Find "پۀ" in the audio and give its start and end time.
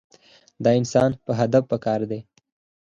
1.23-1.31